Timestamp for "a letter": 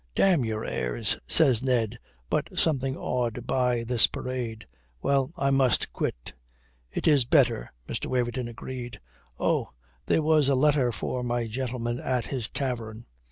10.49-10.91